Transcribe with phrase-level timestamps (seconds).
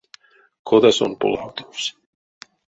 [0.67, 1.87] Кода сон полавтовсь!